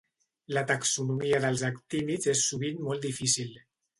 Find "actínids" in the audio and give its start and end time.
1.69-2.31